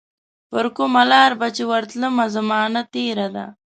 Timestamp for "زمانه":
2.35-2.81